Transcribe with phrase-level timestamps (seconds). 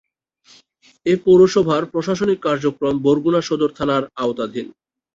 [1.05, 4.67] এ পৌরসভার প্রশাসনিক কার্যক্রম বরগুনা সদর থানার আওতাধীন।